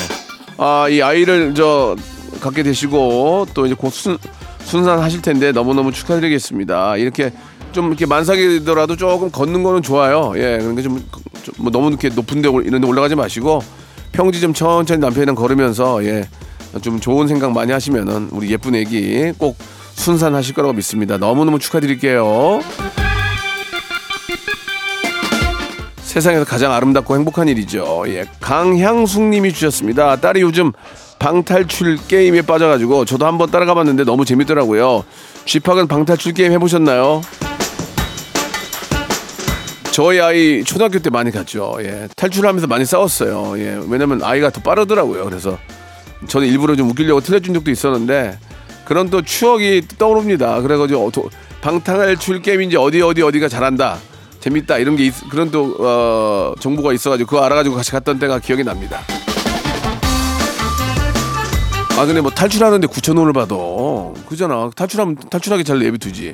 아, 0.58 0.88
이 0.90 1.02
아이를 1.02 1.54
저 1.56 1.96
갖게 2.42 2.64
되시고 2.64 3.48
또 3.54 3.66
이제 3.66 3.76
곧 3.76 3.92
순, 3.94 4.18
순산하실 4.64 5.22
텐데 5.22 5.52
너무너무 5.52 5.92
축하드리겠습니다. 5.92 6.98
이렇게 6.98 7.32
좀 7.72 7.88
이렇게 7.88 8.06
만삭이더라도 8.06 8.96
조금 8.96 9.30
걷는 9.32 9.64
거는 9.64 9.82
좋아요. 9.82 10.34
예. 10.36 10.58
그러니까 10.60 10.82
좀, 10.82 10.96
좀 11.44 11.54
뭐 11.58 11.72
너무 11.72 11.88
이렇게 11.90 12.10
높은 12.10 12.42
데 12.42 12.48
올- 12.48 12.66
이런 12.66 12.80
데 12.82 12.88
올라가지 12.88 13.16
마시고 13.16 13.62
평지 14.12 14.40
좀 14.42 14.54
천천히 14.54 15.00
남편이랑 15.02 15.36
걸으면서 15.36 16.04
예. 16.06 16.28
좀 16.82 17.00
좋은 17.00 17.28
생각 17.28 17.52
많이 17.54 17.72
하시면은 17.72 18.30
우리 18.32 18.52
예쁜 18.52 18.76
애기 18.76 19.32
꼭 19.38 19.58
순산하실 20.00 20.56
거라고 20.56 20.74
믿습니다. 20.74 21.18
너무너무 21.18 21.60
축하드릴게요. 21.60 22.62
세상에서 25.98 26.46
가장 26.46 26.72
아름답고 26.72 27.16
행복한 27.16 27.50
일이죠. 27.50 28.06
예, 28.08 28.26
강향숙님이 28.40 29.54
주셨습니다. 29.54 30.16
딸이 30.16 30.42
요즘 30.42 30.72
방탈출 31.20 32.00
게임에 32.08 32.42
빠져가지고 32.44 33.06
저도 33.06 33.28
한번 33.28 33.52
따라가봤는데 33.52 34.06
너무 34.06 34.26
재밌더라고요. 34.26 35.04
쥐팍은 35.46 35.88
방탈출 35.88 36.34
게임 36.34 36.54
해보셨나요? 36.54 37.22
저희 39.92 40.22
아이 40.22 40.64
초등학교 40.64 41.00
때 41.00 41.10
많이 41.10 41.30
갔죠. 41.30 41.76
예, 41.82 42.08
탈출하면서 42.16 42.68
많이 42.68 42.86
싸웠어요. 42.86 43.60
예, 43.60 43.80
왜냐면 43.88 44.24
아이가 44.24 44.50
더 44.50 44.62
빠르더라고요. 44.62 45.26
그래서 45.26 45.60
저는 46.28 46.48
일부러 46.48 46.76
좀 46.78 46.90
웃기려고 46.90 47.20
틀려준 47.20 47.54
적도 47.54 47.70
있었는데 47.70 48.40
그런 48.90 49.10
또 49.12 49.22
추억이 49.22 49.84
떠오릅니다. 50.00 50.62
그래가지고 50.62 51.06
어, 51.08 51.12
도- 51.12 51.30
방탈출 51.62 52.42
게임인지 52.42 52.76
어디 52.76 53.02
어디 53.04 53.22
어디가 53.22 53.48
잘한다. 53.48 53.98
재밌다 54.40 54.80
이런 54.80 54.96
게 54.96 55.06
있- 55.06 55.30
그런 55.30 55.52
또 55.52 55.76
어, 55.80 56.54
정보가 56.60 56.92
있어가지고 56.94 57.30
그거 57.30 57.44
알아가지고 57.44 57.76
같이 57.76 57.92
갔던 57.92 58.18
때가 58.18 58.40
기억이 58.40 58.64
납니다. 58.64 59.02
아 61.98 62.06
근데 62.06 62.20
뭐 62.22 62.32
탈출하는데 62.32 62.88
9천 62.88 63.18
원을 63.20 63.34
받아 63.34 63.56
그잖아 64.30 64.70
탈출하면 64.74 65.18
탈출하게 65.30 65.64
잘 65.64 65.80
내비두지 65.80 66.34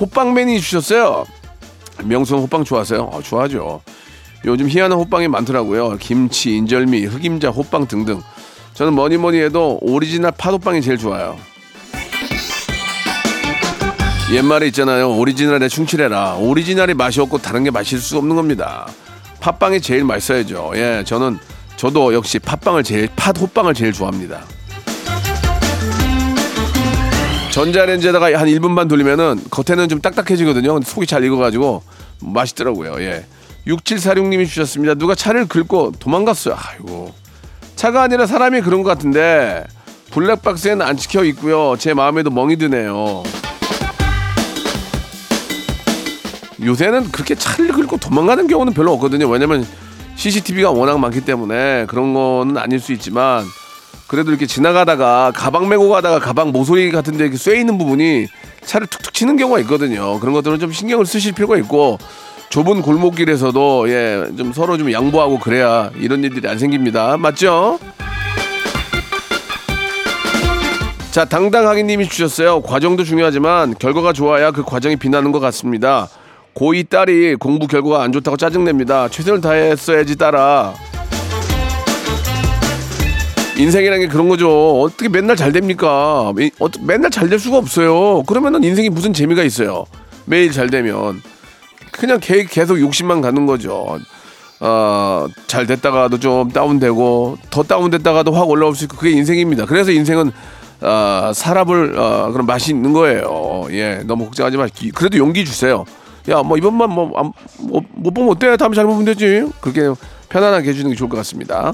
호빵맨이 0.00 0.58
주셨어요 0.58 1.26
명수는 2.02 2.40
호빵 2.42 2.64
좋아하세요? 2.64 3.10
아, 3.12 3.20
좋아하죠 3.20 3.82
요즘 4.46 4.68
희한한 4.70 4.98
호빵이 4.98 5.28
많더라고요. 5.28 5.96
김치, 5.98 6.52
인절미, 6.56 7.04
흑임자, 7.06 7.50
호빵 7.50 7.88
등등. 7.88 8.22
저는 8.74 8.92
뭐니 8.94 9.16
뭐니 9.16 9.38
해도 9.40 9.78
오리지널 9.82 10.30
팥호빵이 10.38 10.82
제일 10.82 10.98
좋아요. 10.98 11.36
옛말에 14.32 14.66
있잖아요. 14.68 15.16
오리지널에 15.16 15.68
충실해라. 15.68 16.34
오리지널이 16.34 16.94
맛이 16.94 17.20
없고 17.20 17.38
다른 17.38 17.62
게 17.62 17.70
맛있을 17.70 18.00
수 18.00 18.18
없는 18.18 18.34
겁니다. 18.34 18.88
팥빵이 19.40 19.80
제일 19.80 20.04
맛있어야죠. 20.04 20.72
예, 20.74 21.04
저는 21.06 21.38
저도 21.76 22.12
역시 22.12 22.40
팥빵을 22.40 22.82
제일 22.82 23.08
팥 23.14 23.38
호빵을 23.38 23.74
제일 23.74 23.92
좋아합니다. 23.92 24.42
전자레인지에다가 27.52 28.26
한 28.38 28.48
1분 28.48 28.74
반 28.74 28.88
돌리면은 28.88 29.44
겉에는 29.50 29.88
좀 29.88 30.00
딱딱해지거든요. 30.00 30.80
속이 30.82 31.06
잘 31.06 31.22
익어가지고 31.22 31.82
맛있더라고요. 32.20 33.00
예. 33.02 33.24
6746님이 33.68 34.48
주셨습니다. 34.48 34.94
누가 34.94 35.14
차를 35.14 35.46
긁고 35.46 35.92
도망갔어요. 36.00 36.56
아이고. 36.58 37.14
차가 37.76 38.02
아니라 38.02 38.26
사람이 38.26 38.60
그런 38.62 38.82
것 38.82 38.88
같은데 38.88 39.64
블랙박스에는 40.10 40.84
안 40.84 40.96
찍혀 40.96 41.24
있고요. 41.24 41.76
제 41.78 41.94
마음에도 41.94 42.30
멍이 42.30 42.56
드네요. 42.56 43.22
요새는 46.64 47.10
그렇게 47.12 47.34
차를 47.34 47.68
긁고 47.68 47.98
도망가는 47.98 48.46
경우는 48.46 48.72
별로 48.72 48.92
없거든요. 48.92 49.28
왜냐면 49.28 49.66
CCTV가 50.16 50.70
워낙 50.70 50.98
많기 50.98 51.20
때문에 51.20 51.86
그런 51.86 52.14
거는 52.14 52.56
아닐 52.56 52.80
수 52.80 52.92
있지만 52.92 53.44
그래도 54.06 54.30
이렇게 54.30 54.46
지나가다가 54.46 55.32
가방 55.34 55.68
메고 55.68 55.88
가다가 55.88 56.18
가방 56.18 56.52
모서리 56.52 56.90
같은 56.90 57.16
데 57.16 57.24
이렇게 57.24 57.36
쇠 57.36 57.58
있는 57.58 57.76
부분이 57.76 58.26
차를 58.64 58.86
툭툭 58.86 59.12
치는 59.12 59.36
경우가 59.36 59.60
있거든요. 59.60 60.18
그런 60.20 60.32
것들은 60.32 60.58
좀 60.58 60.72
신경을 60.72 61.06
쓰실 61.06 61.32
필요가 61.32 61.56
있고 61.58 61.98
좁은 62.48 62.82
골목길에서도 62.82 63.88
예, 63.90 64.24
좀 64.36 64.52
서로 64.52 64.78
좀 64.78 64.92
양보하고 64.92 65.38
그래야 65.38 65.90
이런 65.96 66.22
일들이 66.22 66.48
안 66.48 66.58
생깁니다. 66.58 67.16
맞죠? 67.16 67.78
자, 71.10 71.24
당당하게 71.24 71.82
님이 71.82 72.08
주셨어요. 72.08 72.60
과정도 72.60 73.02
중요하지만 73.02 73.74
결과가 73.78 74.12
좋아야 74.12 74.50
그 74.50 74.62
과정이 74.62 74.96
빛나는 74.96 75.32
것 75.32 75.40
같습니다. 75.40 76.08
고2 76.56 76.88
딸이 76.88 77.36
공부 77.36 77.66
결과가 77.66 78.02
안 78.02 78.12
좋다고 78.12 78.36
짜증냅니다. 78.36 79.08
최선을 79.08 79.40
다했어야지 79.40 80.16
딸아. 80.16 80.74
인생이라는 83.58 84.00
게 84.06 84.08
그런 84.08 84.28
거죠. 84.28 84.80
어떻게 84.82 85.08
맨날 85.08 85.36
잘 85.36 85.52
됩니까? 85.52 86.32
이- 86.38 86.50
어떻게 86.58 86.84
맨날 86.84 87.10
잘 87.10 87.28
될 87.28 87.38
수가 87.38 87.56
없어요. 87.58 88.22
그러면은 88.24 88.62
인생이 88.64 88.88
무슨 88.90 89.12
재미가 89.12 89.42
있어요. 89.44 89.86
매일 90.26 90.50
잘 90.52 90.68
되면. 90.68 91.22
그냥 91.92 92.18
개- 92.20 92.44
계속 92.44 92.80
욕심만 92.80 93.20
가는 93.22 93.46
거죠. 93.46 93.98
어, 94.60 95.26
잘 95.46 95.66
됐다가도 95.66 96.18
좀 96.20 96.50
다운되고 96.50 97.38
더 97.50 97.62
다운됐다가도 97.62 98.32
확 98.32 98.48
올라올 98.48 98.74
수 98.74 98.84
있고 98.84 98.96
그게 98.96 99.10
인생입니다. 99.10 99.66
그래서 99.66 99.90
인생은 99.90 100.32
어, 100.82 101.30
살아볼 101.34 101.94
어, 101.98 102.30
그런 102.32 102.46
맛이 102.46 102.70
있는 102.72 102.92
거예요. 102.92 103.66
예, 103.70 104.00
너무 104.06 104.24
걱정하지 104.26 104.56
마시고 104.58 104.90
그래도 104.94 105.16
용기 105.18 105.44
주세요. 105.46 105.84
야, 106.28 106.42
뭐 106.42 106.56
이번만 106.56 106.90
뭐, 106.90 107.12
안- 107.16 107.32
뭐, 107.58 107.80
못 107.94 108.12
보면 108.12 108.30
어때? 108.32 108.56
다음에 108.56 108.74
잘 108.74 108.84
보면 108.86 109.04
되지. 109.04 109.46
그렇게 109.60 109.92
편안하게 110.28 110.70
해주는 110.70 110.90
게 110.90 110.96
좋을 110.96 111.08
것 111.08 111.16
같습니다. 111.18 111.72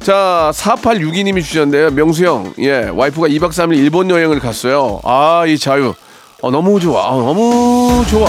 자, 0.00 0.50
4862님이 0.54 1.42
주셨는데요. 1.44 1.90
명수 1.90 2.24
형, 2.26 2.52
예, 2.58 2.88
와이프가 2.92 3.28
2박 3.28 3.50
3일 3.50 3.76
일본 3.76 4.10
여행을 4.10 4.40
갔어요. 4.40 5.00
아, 5.04 5.44
이 5.46 5.56
자유. 5.56 5.94
어, 6.42 6.50
너무 6.50 6.80
좋아. 6.80 7.08
어, 7.10 7.22
너무 7.22 8.04
좋아. 8.08 8.28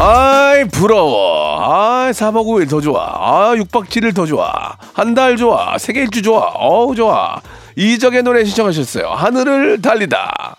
아이, 0.00 0.64
부러워. 0.68 1.58
아이, 1.60 2.12
4박 2.12 2.44
5일 2.46 2.68
더 2.68 2.80
좋아. 2.82 3.02
아, 3.18 3.54
6박 3.56 3.86
7일 3.88 4.14
더 4.14 4.26
좋아. 4.26 4.76
한 4.92 5.14
달 5.14 5.36
좋아. 5.36 5.76
세계 5.78 6.02
일주 6.02 6.20
좋아. 6.22 6.40
어우, 6.54 6.94
좋아. 6.94 7.40
이적의 7.76 8.22
노래 8.22 8.44
신청하셨어요. 8.44 9.08
하늘을 9.08 9.80
달리다. 9.80 10.56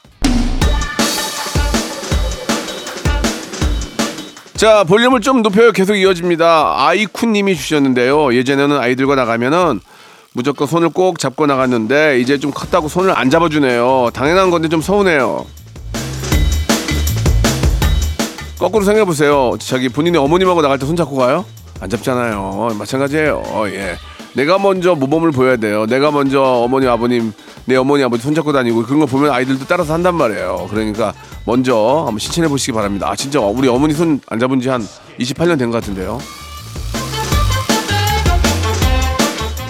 자, 4.59 4.83
볼륨을 4.83 5.21
좀 5.21 5.41
높여요. 5.41 5.71
계속 5.71 5.95
이어집니다. 5.95 6.75
아이쿤님이 6.77 7.55
주셨는데요. 7.55 8.33
예전에는 8.35 8.77
아이들과 8.77 9.15
나가면은 9.15 9.79
무조건 10.33 10.67
손을 10.67 10.89
꼭 10.89 11.17
잡고 11.17 11.45
나갔는데 11.45 12.19
이제 12.19 12.37
좀 12.37 12.51
컸다고 12.51 12.89
손을 12.89 13.17
안 13.17 13.29
잡아주네요. 13.29 14.09
당연한 14.13 14.49
건데 14.49 14.67
좀 14.67 14.81
서운해요. 14.81 15.45
거꾸로 18.59 18.83
생각해 18.83 19.05
보세요. 19.05 19.53
자기 19.59 19.87
본인의 19.87 20.19
어머님하고 20.19 20.61
나갈 20.61 20.77
때 20.77 20.85
손 20.85 20.97
잡고 20.97 21.15
가요? 21.15 21.45
안 21.79 21.89
잡잖아요. 21.89 22.75
마찬가지예요. 22.77 23.41
예. 23.67 23.95
내가 24.33 24.59
먼저 24.59 24.93
모범을 24.93 25.31
보여야 25.31 25.55
돼요. 25.55 25.85
내가 25.85 26.11
먼저 26.11 26.41
어머니 26.41 26.85
아버님 26.85 27.31
내 27.69 27.75
어머니 27.75 28.03
아버지 28.03 28.23
손 28.23 28.33
잡고 28.33 28.51
다니고 28.51 28.81
그런 28.83 28.99
거 28.99 29.05
보면 29.05 29.31
아이들도 29.31 29.65
따라서 29.67 29.93
한단 29.93 30.15
말이에요. 30.15 30.65
그러니까 30.71 31.13
먼저 31.45 32.03
한번 32.03 32.17
실천해 32.17 32.47
보시기 32.49 32.71
바랍니다. 32.71 33.07
아 33.11 33.15
진짜 33.15 33.39
우리 33.39 33.67
어머니 33.67 33.93
손 33.93 34.19
안 34.27 34.39
잡은 34.39 34.59
지 34.59 34.69
한 34.69 34.81
28년 35.19 35.59
된 35.59 35.69
것 35.69 35.79
같은데요. 35.79 36.19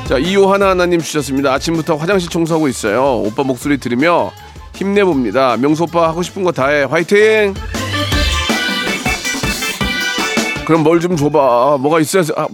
자, 0.08 0.18
이호 0.18 0.52
하나하나님 0.52 1.00
주셨습니다. 1.02 1.54
아침부터 1.54 1.96
화장실 1.98 2.30
청소하고 2.32 2.68
있어요. 2.70 3.18
오빠 3.18 3.44
목소리 3.44 3.78
들으며 3.78 4.32
힘내봅니다. 4.74 5.58
명수 5.58 5.84
오빠 5.84 6.08
하고 6.08 6.24
싶은 6.24 6.44
거 6.44 6.52
다 6.52 6.68
해. 6.70 6.84
화이팅! 6.84 7.54
그럼 10.70 10.84
뭘 10.84 11.00
좀 11.00 11.16
줘봐. 11.18 11.78
뭐가 11.82 12.00
있어야 12.00 12.22
아, 12.38 12.48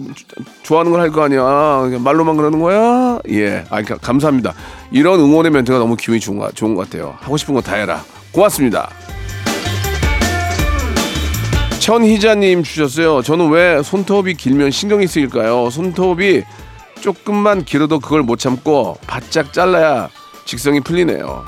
좋아하는 0.62 0.90
걸 0.90 1.02
할 1.02 1.10
거 1.12 1.22
아니야. 1.24 1.98
말로만 2.00 2.38
그러는 2.38 2.60
거야? 2.60 3.18
예. 3.28 3.62
아, 3.68 3.82
가- 3.82 3.98
감사합니다. 3.98 4.54
이런 4.90 5.20
응원의 5.20 5.52
멘트가 5.52 5.78
너무 5.78 5.96
기분이 5.96 6.18
좋은 6.18 6.38
것, 6.38 6.54
좋은 6.56 6.74
것 6.74 6.88
같아요. 6.88 7.14
하고 7.20 7.36
싶은 7.36 7.52
거 7.52 7.60
다 7.60 7.74
해라. 7.76 8.02
고맙습니다. 8.32 8.88
천희자님 11.78 12.62
주셨어요. 12.62 13.20
저는 13.20 13.50
왜 13.50 13.82
손톱이 13.82 14.32
길면 14.32 14.70
신경이 14.70 15.06
쓰일까요? 15.06 15.68
손톱이 15.68 16.42
조금만 17.02 17.66
길어도 17.66 18.00
그걸 18.00 18.22
못 18.22 18.38
참고 18.38 18.96
바짝 19.06 19.52
잘라야 19.52 20.08
직성이 20.46 20.80
풀리네요. 20.80 21.44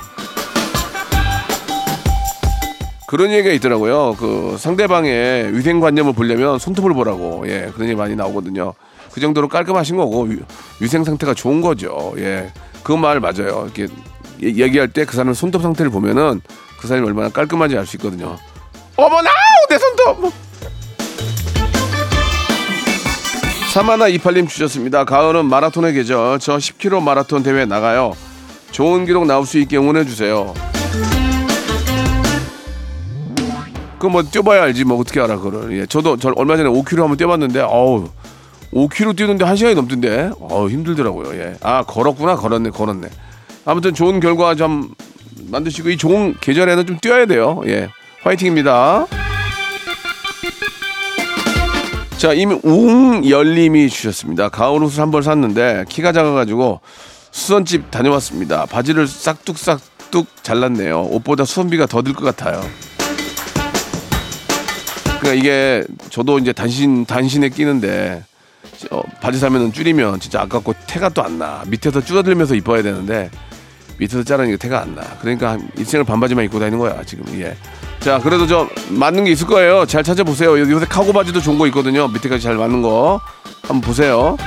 그런 3.09 3.31
얘기가 3.31 3.51
있더라고요. 3.55 4.15
그 4.19 4.55
상대방의 4.59 5.55
위생관념을 5.57 6.13
보려면 6.13 6.59
손톱을 6.59 6.93
보라고. 6.93 7.43
예, 7.47 7.71
그런 7.73 7.89
얘기 7.89 7.95
많이 7.97 8.15
나오거든요. 8.15 8.75
그 9.11 9.19
정도로 9.19 9.47
깔끔하신 9.47 9.97
거고 9.97 10.25
위, 10.25 10.37
위생 10.79 11.03
상태가 11.03 11.33
좋은 11.33 11.59
거죠. 11.59 12.13
예, 12.17 12.53
그 12.83 12.93
말 12.95 13.19
맞아요. 13.19 13.63
이렇게 13.65 13.87
얘- 14.43 14.63
얘기할 14.63 14.89
때 14.89 15.05
그 15.05 15.15
사람 15.15 15.33
손톱 15.33 15.63
상태를 15.63 15.89
보면은 15.91 16.39
그 16.79 16.87
사람이 16.87 17.07
얼마나 17.07 17.29
깔끔한지 17.29 17.75
알 17.79 17.87
수 17.87 17.95
있거든요. 17.97 18.37
어머나 18.95 19.31
내 19.71 19.79
손톱. 19.79 20.31
사마나 23.73 24.07
이팔님 24.07 24.45
주셨습니다. 24.47 25.03
가을은 25.05 25.45
마라톤의 25.45 25.93
계절. 25.93 26.37
저 26.37 26.57
10km 26.57 27.01
마라톤 27.01 27.41
대회 27.41 27.65
나가요. 27.65 28.13
좋은 28.69 29.05
기록 29.05 29.25
나올 29.25 29.47
수 29.47 29.57
있게 29.57 29.77
응원해 29.77 30.05
주세요. 30.05 30.53
그뭐 33.99 34.23
뛰어봐야 34.23 34.63
알지 34.63 34.85
뭐 34.85 34.99
어떻게 34.99 35.19
알아 35.19 35.37
그걸. 35.37 35.77
예, 35.77 35.85
저도 35.85 36.17
저 36.17 36.31
얼마 36.35 36.55
전에 36.57 36.69
5km 36.69 36.99
한번 37.01 37.17
뛰어봤는데 37.17 37.61
어우 37.61 38.07
5km 38.73 39.17
뛰는데 39.17 39.45
1 39.45 39.57
시간이 39.57 39.75
넘던데 39.75 40.31
어우 40.39 40.69
힘들더라고요. 40.69 41.35
예. 41.39 41.55
아 41.61 41.83
걸었구나 41.83 42.35
걸었네 42.35 42.69
걸었네. 42.69 43.09
아무튼 43.65 43.93
좋은 43.93 44.19
결과 44.19 44.55
좀 44.55 44.93
만드시고 45.47 45.89
이 45.89 45.97
좋은 45.97 46.35
계절에는 46.39 46.85
좀 46.87 46.97
뛰어야 46.99 47.25
돼요. 47.25 47.61
예, 47.67 47.89
화이팅입니다. 48.23 49.05
자, 52.17 52.33
임웅열님이 52.33 53.89
주셨습니다. 53.89 54.49
가을 54.49 54.83
옷을 54.83 55.01
한 55.01 55.09
벌 55.11 55.23
샀는데 55.23 55.85
키가 55.87 56.11
작아가지고 56.11 56.81
수선집 57.31 57.91
다녀왔습니다. 57.91 58.65
바지를 58.65 59.07
싹둑싹둑 59.07 60.27
잘랐네요. 60.43 61.03
옷보다 61.11 61.45
수선비가 61.45 61.85
더 61.85 62.01
들 62.01 62.13
것 62.13 62.25
같아요. 62.35 62.61
그러니까 65.19 65.33
이게 65.33 65.83
저도 66.09 66.39
이제 66.39 66.53
단신 66.53 67.05
단신에 67.05 67.49
끼는데 67.49 68.23
어, 68.91 69.01
바지 69.21 69.37
사면은 69.39 69.73
줄이면 69.73 70.19
진짜 70.19 70.41
아깝고 70.41 70.73
태가 70.87 71.09
또 71.09 71.21
안 71.23 71.37
나. 71.37 71.63
밑에서 71.67 72.01
줄어들면서 72.01 72.55
입어야 72.55 72.81
되는데 72.81 73.29
밑에서 73.97 74.23
자르니까 74.23 74.57
태가 74.57 74.81
안 74.81 74.95
나. 74.95 75.01
그러니까 75.21 75.57
인생을 75.77 76.05
반바지만 76.05 76.45
입고 76.45 76.59
다니는 76.59 76.79
거야 76.79 77.01
지금. 77.05 77.25
예. 77.41 77.55
자, 77.99 78.17
그래도 78.19 78.47
저 78.47 78.69
맞는 78.89 79.25
게 79.25 79.31
있을 79.31 79.45
거예요. 79.47 79.85
잘 79.85 80.03
찾아보세요. 80.03 80.57
요- 80.57 80.71
요새 80.71 80.85
카고 80.85 81.11
바지도 81.11 81.41
좋은 81.41 81.57
거 81.57 81.67
있거든요. 81.67 82.07
밑에까지 82.07 82.41
잘 82.41 82.55
맞는 82.55 82.81
거 82.81 83.19
한번 83.63 83.81
보세요. 83.81 84.37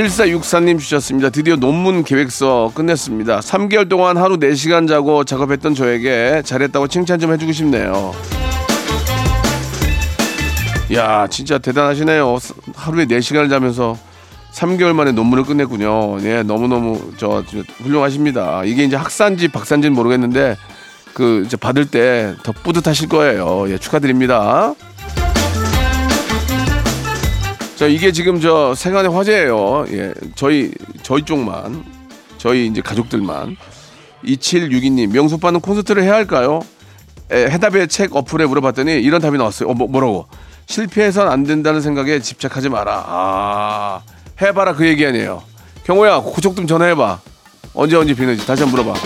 7464님 0.00 0.78
주셨습니다. 0.78 1.30
드디어 1.30 1.56
논문 1.56 2.04
계획서 2.04 2.70
끝냈습니다. 2.74 3.40
3개월 3.40 3.88
동안 3.88 4.18
하루 4.18 4.36
4시간 4.38 4.86
자고 4.86 5.24
작업했던 5.24 5.74
저에게 5.74 6.42
잘했다고 6.44 6.88
칭찬 6.88 7.18
좀 7.18 7.32
해주고 7.32 7.52
싶네요. 7.52 8.12
야, 10.92 11.26
진짜 11.28 11.56
대단하시네요. 11.56 12.38
스- 12.38 12.52
하루에 12.74 13.06
4시간을 13.06 13.48
자면서 13.48 13.96
3개월 14.52 14.92
만에 14.92 15.12
논문을 15.12 15.44
끝냈군요. 15.44 16.18
예, 16.24 16.42
너무너무 16.42 17.12
저, 17.16 17.42
저 17.50 17.58
훌륭하십니다. 17.82 18.64
이게 18.64 18.84
이제 18.84 18.96
학산지 18.96 19.48
박산지는 19.48 19.94
모르겠는데 19.94 20.56
그 21.14 21.42
이제 21.46 21.56
받을 21.56 21.86
때 21.86 22.34
더 22.42 22.52
뿌듯하실 22.52 23.08
거예요. 23.08 23.64
예, 23.70 23.78
축하드립니다. 23.78 24.74
자, 27.76 27.86
이게 27.86 28.10
지금 28.10 28.40
저 28.40 28.74
세간의 28.74 29.12
화제예요. 29.12 29.84
예, 29.90 30.14
저희 30.34 30.72
저희 31.02 31.22
쪽만 31.22 31.84
저희 32.38 32.66
이제 32.66 32.80
가족들만 32.80 33.56
2762님 34.24 35.12
명수 35.12 35.34
오빠는 35.34 35.60
콘서트를 35.60 36.02
해야 36.02 36.14
할까요? 36.14 36.60
에, 37.30 37.50
해답의 37.50 37.88
책 37.88 38.16
어플에 38.16 38.46
물어봤더니 38.46 38.94
이런 38.94 39.20
답이 39.20 39.36
나왔어요. 39.36 39.68
어, 39.68 39.74
뭐, 39.74 39.86
뭐라고? 39.88 40.26
실패해선 40.66 41.28
안 41.28 41.44
된다는 41.44 41.82
생각에 41.82 42.20
집착하지 42.20 42.70
마라. 42.70 43.04
아, 43.06 44.00
해봐라 44.40 44.74
그 44.74 44.86
얘기 44.86 45.04
아니에요. 45.04 45.42
경호야, 45.84 46.20
고척 46.20 46.56
좀 46.56 46.66
전화해봐. 46.66 47.20
언제 47.74 47.96
언제 47.96 48.14
비는지 48.14 48.46
다시 48.46 48.62
한번 48.62 48.82
물어봐. 48.84 48.98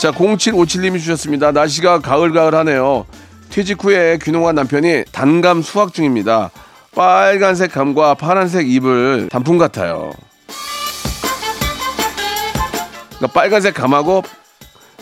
자, 0.00 0.10
0757님이 0.10 0.98
주셨습니다. 0.98 1.52
날씨가 1.52 2.00
가을가을하네요. 2.00 3.06
퇴직 3.54 3.84
후에 3.84 4.18
귀농한 4.20 4.56
남편이 4.56 5.04
단감 5.12 5.62
수확 5.62 5.94
중입니다. 5.94 6.50
빨간색 6.96 7.70
감과 7.70 8.14
파란색 8.14 8.68
잎을 8.68 9.28
단풍 9.30 9.58
같아요. 9.58 10.10
그러니까 13.16 13.32
빨간색 13.32 13.74
감하고 13.74 14.24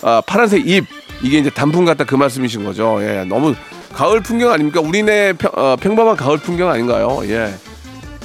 아, 0.02 0.20
파란색 0.26 0.68
잎 0.68 0.84
이게 1.22 1.38
이제 1.38 1.48
단풍 1.48 1.86
같다 1.86 2.04
그 2.04 2.14
말씀이신 2.14 2.62
거죠. 2.62 2.98
예, 3.00 3.24
너무 3.24 3.54
가을 3.94 4.20
풍경 4.20 4.50
아닙니까? 4.52 4.80
우리네 4.80 5.32
평, 5.34 5.50
어, 5.54 5.76
평범한 5.80 6.16
가을 6.16 6.36
풍경 6.36 6.68
아닌가요? 6.68 7.20
예. 7.24 7.54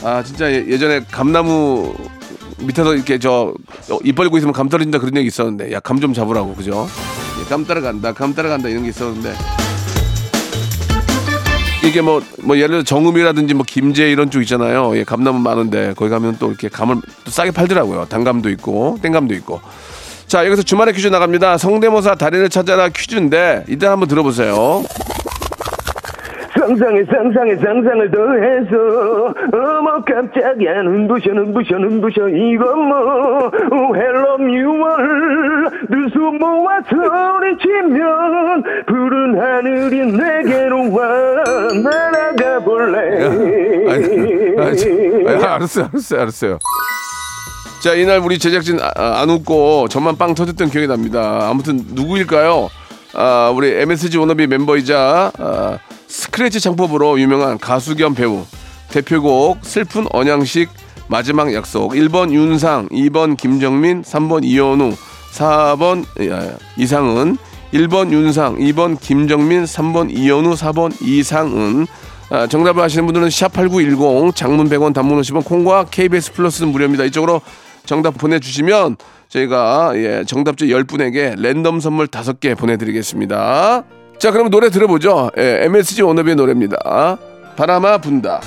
아 0.04 0.22
진짜 0.24 0.52
예- 0.52 0.66
예전에 0.68 1.04
감나무 1.10 1.96
밑에서 2.60 2.96
이렇게 2.96 3.18
저 3.18 3.54
입 4.04 4.16
벌리고 4.16 4.38
있으면 4.38 4.52
감 4.54 4.68
떨어진다 4.68 5.00
그런 5.00 5.16
얘기 5.16 5.28
있었는데 5.28 5.72
야 5.72 5.80
감 5.80 6.02
좀 6.02 6.14
잡으라고 6.14 6.54
그죠? 6.54 6.86
예, 7.42 7.46
감 7.50 7.66
따라간다, 7.66 8.12
감 8.12 8.36
따라간다 8.36 8.68
이런 8.68 8.84
게 8.84 8.90
있었는데 8.90 9.34
이게 11.88 12.02
뭐, 12.02 12.22
뭐 12.44 12.58
예를 12.58 12.70
들어 12.70 12.84
정읍이라든지 12.84 13.54
뭐 13.54 13.64
김제 13.66 14.12
이런 14.12 14.30
쪽 14.30 14.42
있잖아요. 14.42 14.98
예, 14.98 15.06
감나무 15.06 15.40
많은데 15.40 15.94
거기 15.96 16.10
가면 16.10 16.36
또 16.38 16.50
이렇게 16.50 16.68
감을 16.68 16.98
또 17.24 17.32
싸게 17.32 17.52
팔더라고요. 17.52 18.06
단감도 18.10 18.50
있고 18.50 18.98
땡감도 19.02 19.34
있고. 19.36 19.62
자 20.28 20.46
여기서 20.46 20.64
주말에 20.64 20.92
퀴즈 20.92 21.08
나갑니다. 21.08 21.58
성대모사 21.58 22.16
달인을 22.16 22.50
찾아라 22.50 22.90
퀴즈인데 22.90 23.64
이따 23.70 23.92
한번 23.92 24.10
들어보세요. 24.10 24.84
상상에 26.68 27.04
상상에 27.06 27.56
상상을 27.56 28.12
더해서 28.12 29.34
어머 29.54 30.04
깜짝이야 30.04 30.82
눈부셔 30.84 31.32
눈부셔 31.32 31.78
눈부셔 31.78 32.28
이건 32.28 32.90
뭐 32.90 33.96
Hello 33.96 34.38
뮤얼 34.40 35.70
두수 35.90 36.20
모아 36.20 36.82
소리치면 36.90 38.64
푸른 38.86 39.40
하늘이 39.40 40.12
내게로 40.12 40.94
와 40.94 41.08
날아가 41.84 42.60
볼래 42.60 43.26
아니, 43.88 45.44
알았어요, 45.46 45.86
알았어요, 45.86 46.22
알았어요. 46.22 46.60
자, 47.82 47.94
이날 47.94 48.20
우리 48.20 48.38
제작진 48.40 48.80
아, 48.82 48.92
아, 48.96 49.22
안 49.22 49.30
웃고 49.30 49.88
저만 49.88 50.18
빵 50.18 50.34
터졌던 50.36 50.70
기억이 50.70 50.88
납니다. 50.88 51.48
아무튼 51.50 51.80
누구일까요? 51.94 52.70
아, 53.14 53.54
우리 53.56 53.72
MSG 53.72 54.18
워너비 54.18 54.48
멤버이자 54.48 55.32
아, 55.38 55.78
스크래치 56.08 56.60
창법으로 56.60 57.20
유명한 57.20 57.58
가수 57.58 57.96
겸 57.96 58.16
배우 58.16 58.46
대표곡 58.90 59.60
슬픈 59.64 60.06
언양식 60.12 60.70
마지막 61.08 61.54
약속 61.54 61.92
1번 61.94 62.32
윤상 62.32 62.90
2번 62.90 63.38
김정민 63.38 64.02
3번 64.02 64.44
이현우 64.44 64.94
4번 65.34 66.06
이상은 66.78 67.38
1번 67.74 68.12
윤상 68.12 68.58
2번 68.58 69.00
김정민 69.00 69.64
3번 69.64 70.10
이현우 70.10 70.54
4번 70.54 70.94
이상은 71.02 71.86
아, 72.30 72.46
정답을 72.46 72.84
아시는 72.84 73.06
분들은 73.06 73.30
샵8910 73.30 74.36
장문 74.36 74.68
100원 74.70 74.94
단문 74.94 75.22
50원 75.22 75.46
콩과 75.46 75.86
KBS 75.86 76.34
플러스는 76.34 76.72
무료입니다. 76.74 77.06
이쪽으로 77.06 77.42
정답 77.86 78.18
보내주시면 78.18 78.98
저희가 79.30 79.94
예, 79.96 80.24
정답자 80.26 80.66
10분에게 80.66 81.40
랜덤 81.40 81.80
선물 81.80 82.08
5개 82.08 82.58
보내드리겠습니다. 82.58 83.84
자 84.20 84.32
그럼 84.32 84.50
노래 84.50 84.70
들어보죠. 84.70 85.32
예, 85.38 85.60
MSG 85.66 86.02
워너비의 86.02 86.36
노래입니다. 86.36 87.18
바람아 87.56 88.00
분다. 88.00 88.42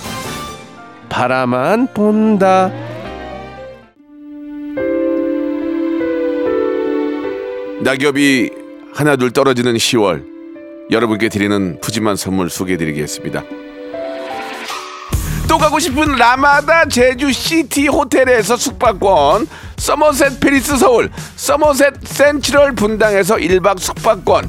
바라만 1.08 1.88
본다. 1.94 2.70
낙엽이 7.82 8.50
하나둘 8.94 9.30
떨어지는 9.30 9.74
10월 9.74 10.24
여러분께 10.90 11.28
드리는 11.28 11.78
푸짐한 11.80 12.16
선물 12.16 12.50
소개해드리겠습니다. 12.50 13.44
또 15.48 15.58
가고 15.58 15.78
싶은 15.78 16.16
라마다 16.16 16.84
제주 16.86 17.32
시티 17.32 17.88
호텔에서 17.88 18.56
숙박권, 18.56 19.48
서머셋 19.78 20.40
페리스 20.40 20.76
서울, 20.76 21.10
서머셋 21.36 21.94
센트럴 22.04 22.72
분당에서 22.72 23.36
1박 23.36 23.78
숙박권, 23.78 24.48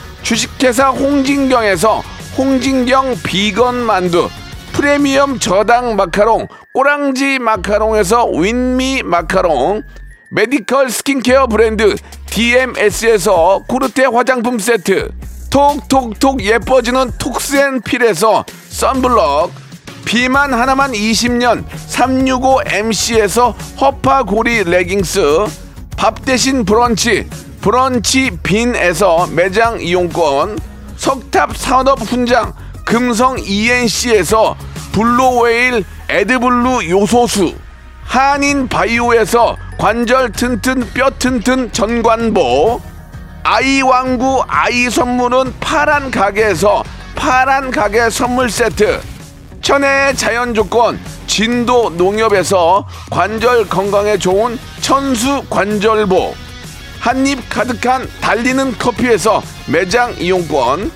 주식회사 0.23 0.89
홍진경에서 0.89 2.01
홍진경 2.37 3.17
비건 3.23 3.75
만두 3.85 4.29
프리미엄 4.71 5.39
저당 5.39 5.95
마카롱 5.95 6.47
꼬랑지 6.73 7.39
마카롱에서 7.39 8.27
윈미 8.27 9.03
마카롱 9.03 9.83
메디컬 10.29 10.89
스킨케어 10.89 11.47
브랜드 11.47 11.95
DMS에서 12.27 13.63
코르테 13.67 14.05
화장품 14.05 14.59
세트 14.59 15.09
톡톡톡 15.49 16.41
예뻐지는 16.43 17.11
톡스앤필에서 17.17 18.45
썬블럭 18.69 19.51
비만 20.05 20.53
하나만 20.53 20.93
20년 20.93 21.65
365MC에서 21.67 23.53
허파고리 23.79 24.63
레깅스 24.63 25.21
밥 25.97 26.23
대신 26.23 26.63
브런치 26.63 27.27
브런치 27.61 28.31
빈에서 28.41 29.27
매장 29.27 29.79
이용권 29.79 30.57
석탑 30.97 31.55
산업 31.55 32.01
훈장 32.01 32.53
금성 32.85 33.37
ENC에서 33.39 34.57
블루웨일 34.91 35.85
에드블루 36.09 36.89
요소수 36.89 37.53
한인 38.03 38.67
바이오에서 38.67 39.55
관절 39.77 40.31
튼튼 40.31 40.89
뼈 40.93 41.11
튼튼 41.11 41.71
전관보 41.71 42.81
아이 43.43 43.83
완구 43.83 44.43
아이 44.47 44.89
선물은 44.89 45.53
파란 45.59 46.09
가게에서 46.09 46.83
파란 47.15 47.69
가게 47.69 48.09
선물 48.09 48.49
세트 48.49 48.99
천혜의 49.61 50.15
자연 50.15 50.55
조건 50.55 50.99
진도 51.27 51.91
농협에서 51.91 52.87
관절 53.11 53.69
건강에 53.69 54.17
좋은 54.17 54.57
천수 54.81 55.43
관절보 55.47 56.33
한입 57.01 57.49
가득한 57.49 58.07
달리는 58.21 58.77
커피에서 58.77 59.41
매장 59.67 60.15
이용권 60.19 60.91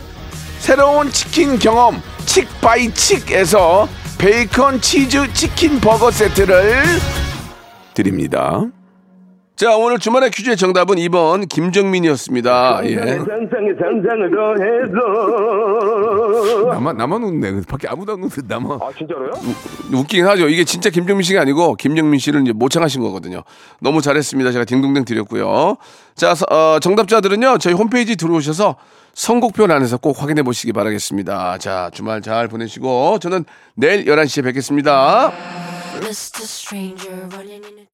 새로운 0.59 1.11
치킨 1.11 1.57
경험 1.57 1.99
칙바이칙에서 2.27 3.89
베이컨 4.19 4.81
치즈 4.81 5.33
치킨 5.33 5.81
버거 5.81 6.11
세트를 6.11 6.83
드립니다. 7.95 8.61
자, 9.55 9.77
오늘 9.77 9.99
주말의 9.99 10.31
퀴즈의 10.31 10.57
정답은 10.57 10.97
2번 10.97 11.47
김정민이었습니다. 11.47 12.81
예. 12.83 12.95
상상에 12.95 13.69
상상을 13.79 14.31
더해서 14.35 14.97
나만 16.73 16.97
나만 16.97 17.23
웃네. 17.23 17.61
밖에 17.65 17.87
아무도 17.87 18.11
안 18.11 18.17
웃는데 18.23 18.41
나만. 18.47 18.79
아 18.81 18.89
진짜로요? 18.97 19.31
웃긴 19.93 20.27
하죠. 20.27 20.49
이게 20.49 20.65
진짜 20.65 20.89
김정민 20.89 21.23
씨가 21.23 21.39
아니고 21.39 21.75
김정민 21.75 22.19
씨를 22.19 22.41
이제 22.41 22.51
모창하신 22.51 23.01
거거든요. 23.01 23.43
너무 23.79 24.01
잘했습니다. 24.01 24.51
제가 24.51 24.65
딩동댕 24.65 25.05
드렸고요. 25.05 25.77
자, 26.15 26.35
서- 26.35 26.45
어, 26.49 26.79
정답자들은요. 26.81 27.59
저희 27.59 27.73
홈페이지 27.75 28.17
들어오셔서 28.17 28.75
선곡표 29.13 29.63
안에서 29.71 29.95
꼭 29.97 30.21
확인해 30.21 30.43
보시기 30.43 30.73
바라겠습니다. 30.73 31.59
자, 31.59 31.89
주말 31.93 32.21
잘 32.21 32.49
보내시고 32.49 33.19
저는 33.19 33.45
내일 33.75 34.03
11시에 34.03 34.43
뵙겠습니다. 34.43 35.31